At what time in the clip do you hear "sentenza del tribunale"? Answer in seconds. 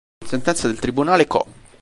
0.27-1.27